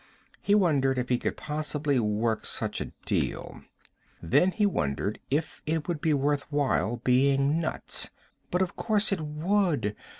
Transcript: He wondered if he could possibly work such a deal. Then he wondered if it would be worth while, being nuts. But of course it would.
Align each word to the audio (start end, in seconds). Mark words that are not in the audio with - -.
He 0.41 0.55
wondered 0.55 0.97
if 0.97 1.09
he 1.09 1.19
could 1.19 1.37
possibly 1.37 1.99
work 1.99 2.43
such 2.43 2.81
a 2.81 2.91
deal. 3.05 3.61
Then 4.19 4.49
he 4.49 4.65
wondered 4.65 5.19
if 5.29 5.61
it 5.67 5.87
would 5.87 6.01
be 6.01 6.11
worth 6.11 6.51
while, 6.51 6.97
being 7.03 7.59
nuts. 7.61 8.09
But 8.49 8.63
of 8.63 8.75
course 8.75 9.11
it 9.11 9.21
would. 9.21 9.95